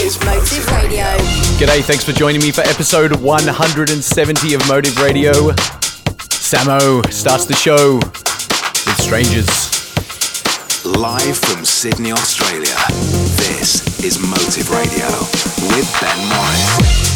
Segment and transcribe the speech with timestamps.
[0.00, 1.04] is Motive Radio.
[1.58, 5.32] G'day, thanks for joining me for episode 170 of Motive Radio.
[6.30, 9.48] Samo starts the show with strangers.
[10.84, 12.76] Live from Sydney, Australia,
[13.36, 15.06] this is Motive Radio
[15.74, 17.13] with Ben Morris.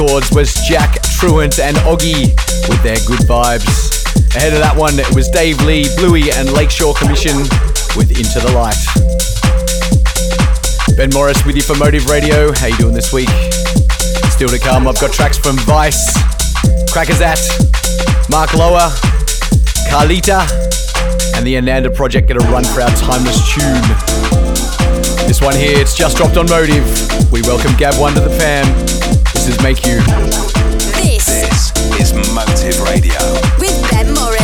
[0.00, 2.32] Records, was Jack Truant and Oggy
[2.70, 4.00] with their Good Vibes.
[4.34, 7.36] Ahead of that one, it was Dave Lee, Bluey, and Lakeshore Commission
[8.00, 8.80] with Into the Light.
[10.96, 12.50] Ben Morris with you for Motive Radio.
[12.50, 13.28] How you doing this week?
[14.32, 16.16] Still to come, I've got tracks from Vice,
[16.88, 17.44] Crackazat,
[18.30, 18.88] Mark Lower,
[19.92, 20.48] Carlita,
[21.36, 23.84] and the Ananda Project get a run for our timeless tune.
[25.28, 26.88] This one here, it's just dropped on Motive.
[27.30, 29.19] We welcome Gab One to the fam.
[29.40, 30.00] This is Make You.
[31.00, 33.18] This, this is Motive Radio.
[33.58, 34.39] With Ben Morris.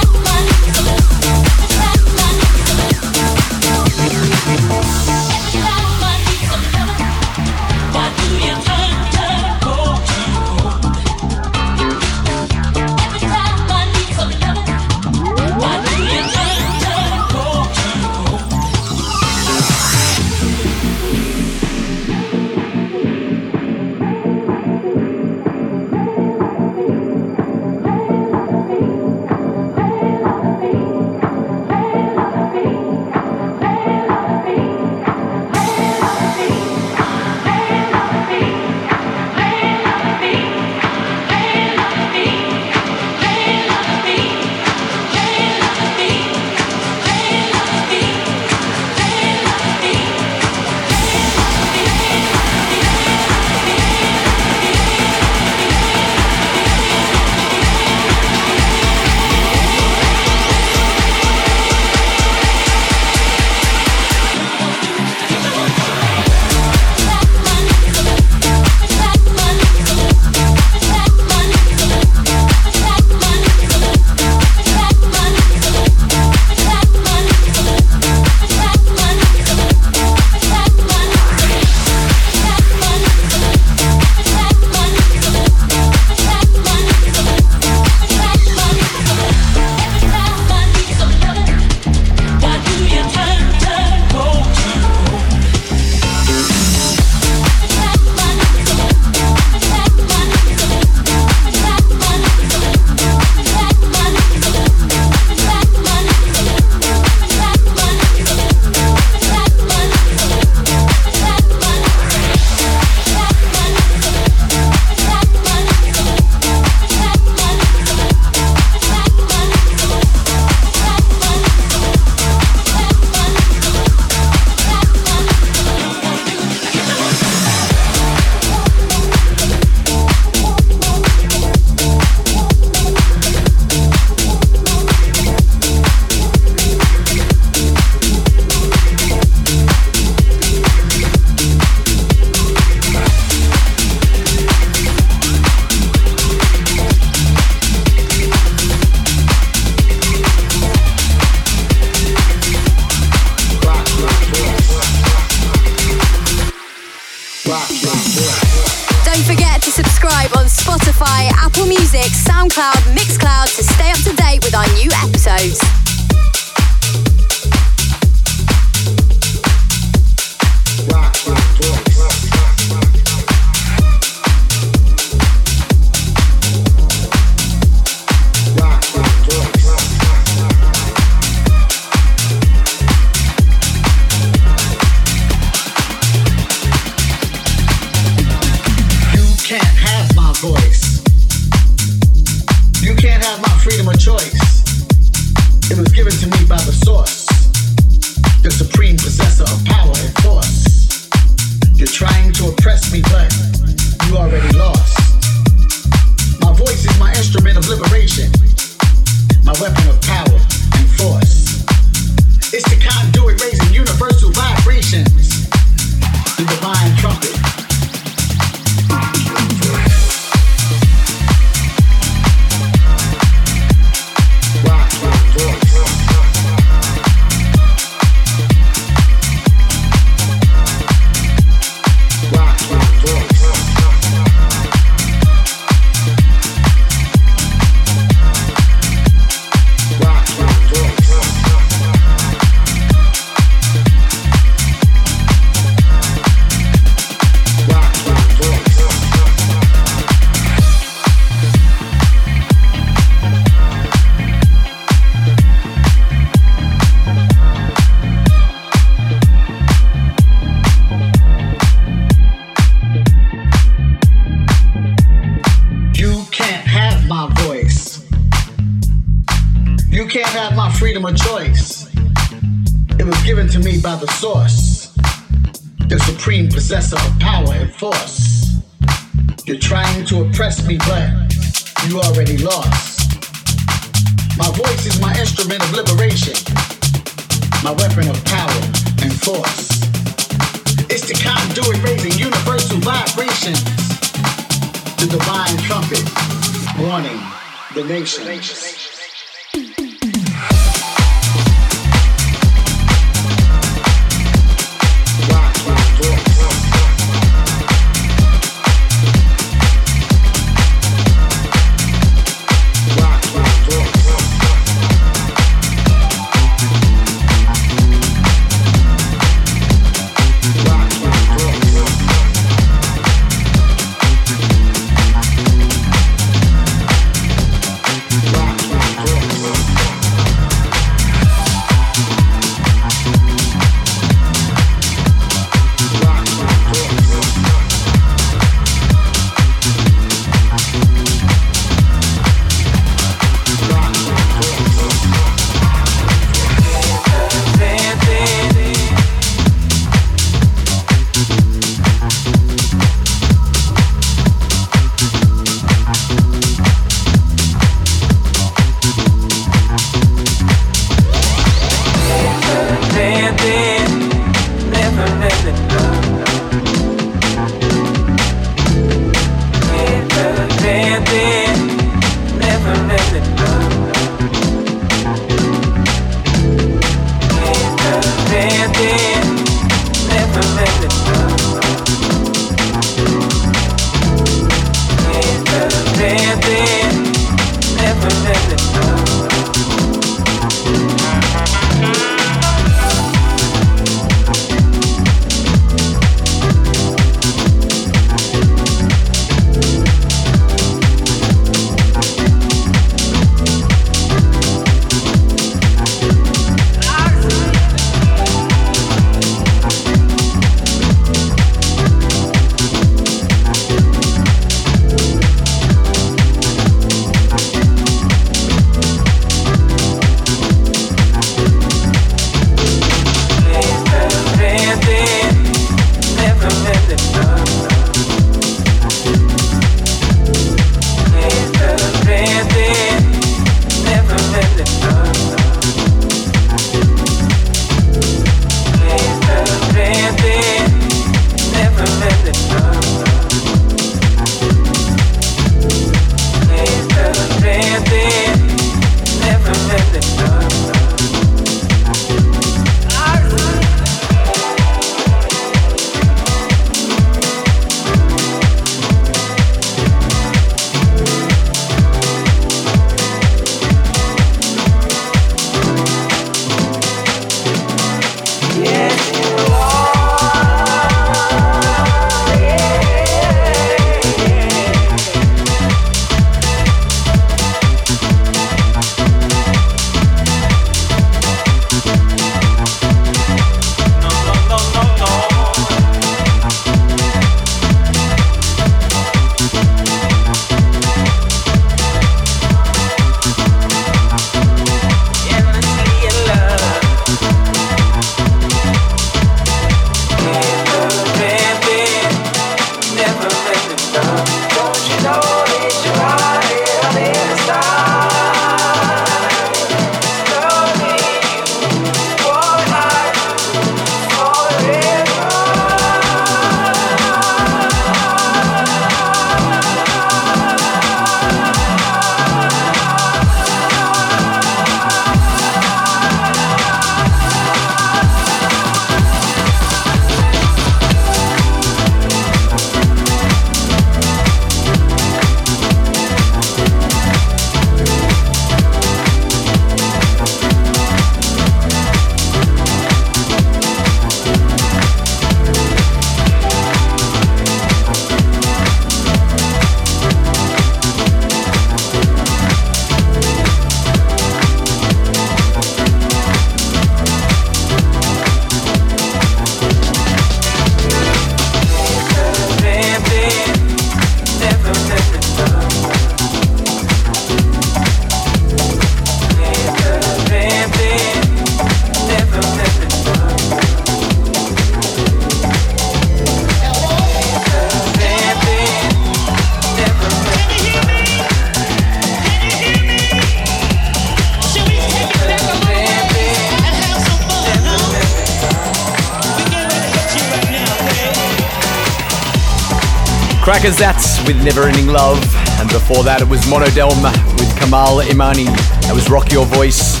[593.60, 595.20] Crackazats with Never Ending Love.
[595.60, 596.96] And before that, it was Monodelm
[597.36, 598.48] with Kamal Imani.
[598.88, 600.00] That was Rock Your Voice.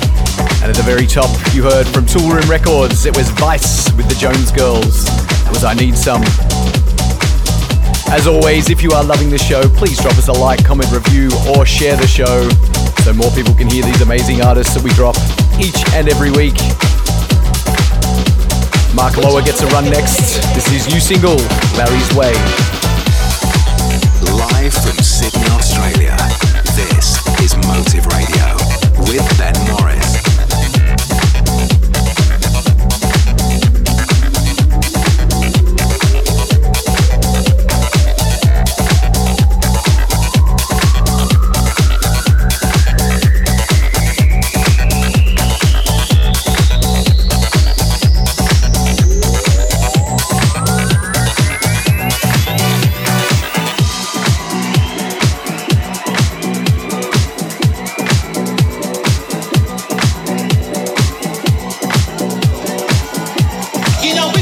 [0.64, 4.16] And at the very top, you heard from Toolroom Records, it was Vice with the
[4.16, 5.04] Jones Girls.
[5.44, 6.24] That was I Need Some.
[8.08, 11.28] As always, if you are loving the show, please drop us a like, comment, review,
[11.52, 12.48] or share the show
[13.04, 15.20] so more people can hear these amazing artists that we drop
[15.60, 16.56] each and every week.
[18.96, 20.40] Mark Lower gets a run next.
[20.56, 21.36] This is new single,
[21.76, 22.32] Larry's Way.
[25.02, 26.16] Sydney, Australia,
[26.76, 28.56] this is Motive Radio
[29.08, 29.49] with Ben
[64.10, 64.39] we know.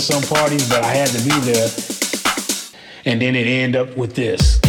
[0.00, 1.68] Some parties, but I had to be there.
[3.04, 4.60] And then it ended up with this.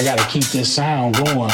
[0.00, 1.50] I got to keep this sound going.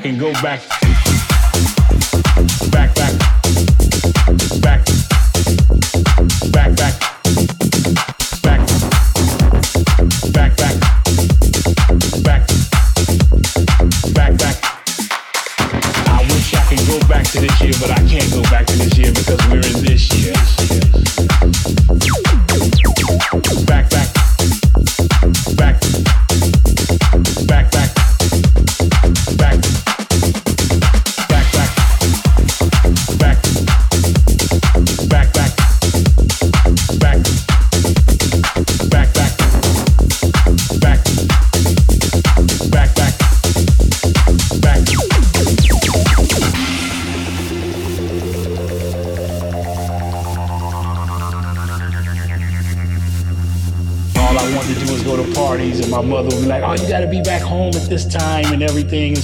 [0.00, 0.69] I can go back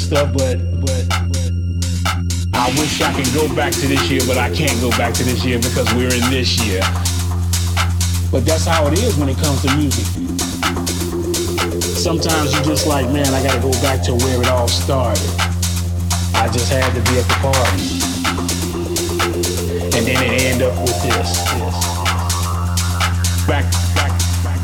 [0.07, 0.55] stuff, but
[0.87, 1.03] but
[1.35, 1.51] but
[2.55, 5.25] I wish I could go back to this year, but I can't go back to
[5.25, 6.81] this year because we're in this year.
[8.31, 10.07] But that's how it is when it comes to music.
[11.83, 15.27] Sometimes you're just like, man, I gotta go back to where it all started.
[16.35, 17.83] I just had to be at the party.
[19.97, 21.43] And then it end up with this.
[21.59, 21.79] this.
[23.47, 24.13] Back, back,
[24.45, 24.63] back,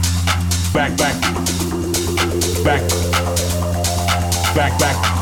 [0.73, 1.23] back, back
[4.55, 5.22] back, back, back.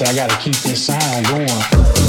[0.00, 1.99] I I gotta keep this sound going.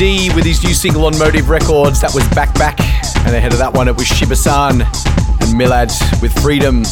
[0.00, 2.00] KPD with his new single on Motive Records.
[2.00, 2.80] That was Back Back.
[3.26, 5.92] And ahead of that one, it was Shiba-san and Milad
[6.22, 6.84] with Freedom.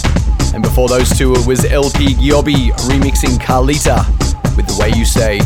[0.53, 4.05] And before those two, it was LP Giobbi remixing Carlita
[4.57, 5.39] with The Way You Say.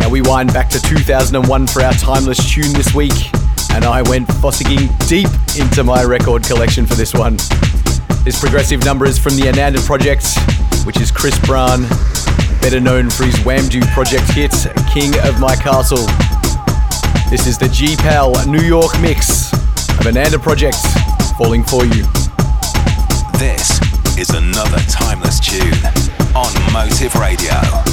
[0.00, 3.14] Now we wind back to 2001 for our timeless tune this week.
[3.70, 7.36] And I went fossicking deep into my record collection for this one.
[8.24, 10.26] This progressive number is from the Ananda Project,
[10.84, 11.82] which is Chris Brann,
[12.60, 14.54] better known for his Wamdue project hit,
[14.96, 16.06] King of My Castle.
[17.28, 20.78] This is the G Pal New York mix of Ananda Project,
[21.36, 22.04] Falling For You.
[23.36, 23.78] This
[24.16, 25.84] is another timeless tune
[26.34, 27.85] on Motive Radio.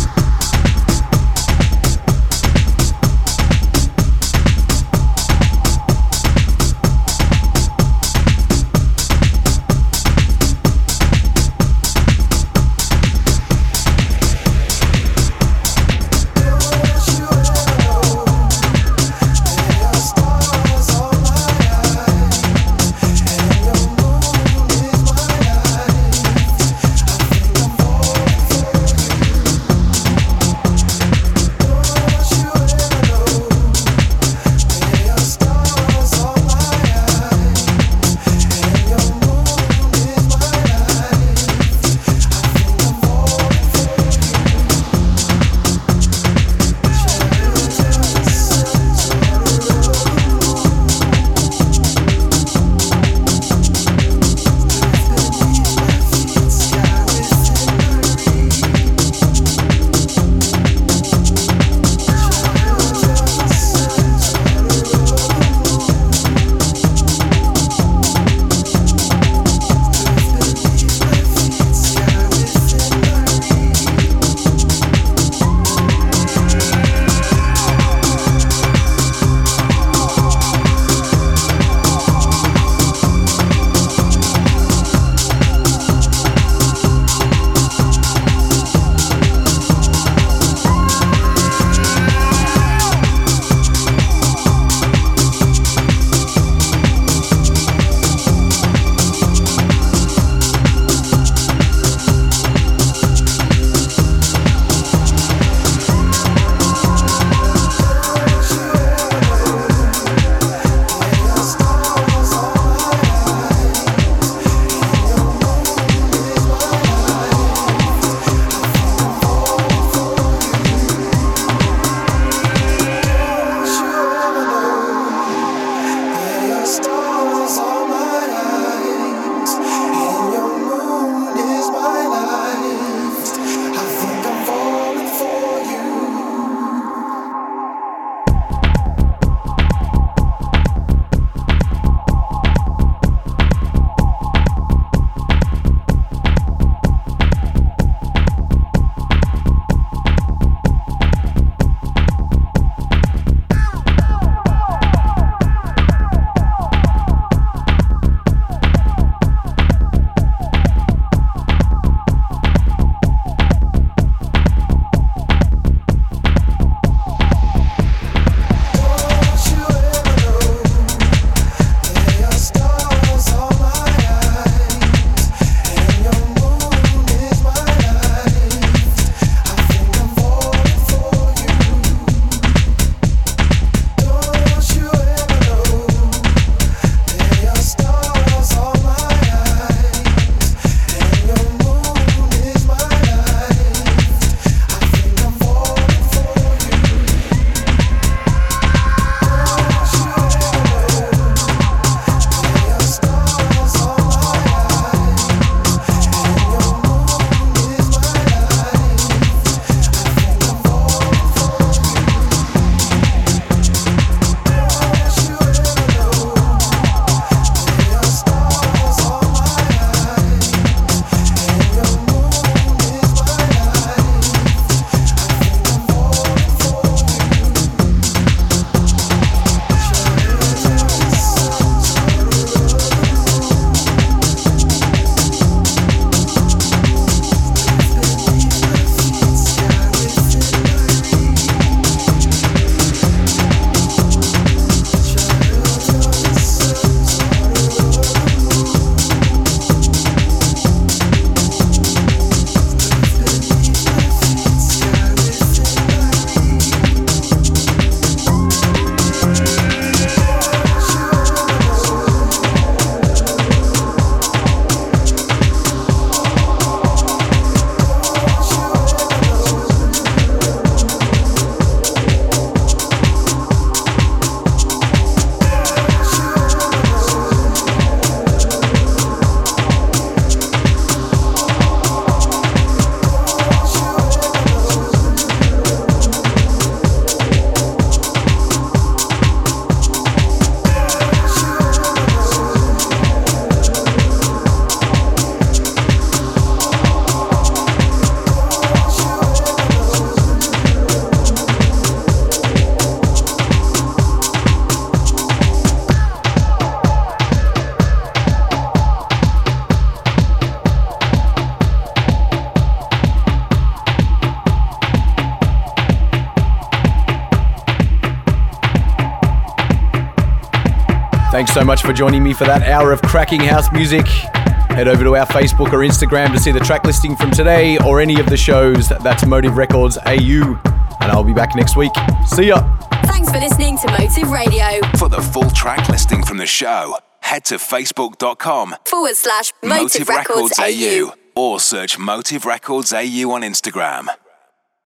[321.54, 324.08] So much for joining me for that hour of cracking house music.
[324.08, 328.02] Head over to our Facebook or Instagram to see the track listing from today or
[328.02, 328.90] any of the shows.
[328.90, 330.60] That's Motive Records AU.
[331.02, 331.92] And I'll be back next week.
[332.26, 332.58] See ya.
[333.06, 334.66] Thanks for listening to Motive Radio.
[334.98, 340.10] For the full track listing from the show, head to facebook.com forward slash Motive, Motive
[340.10, 341.14] Records, Records AU.
[341.36, 344.08] or search Motive Records AU on Instagram.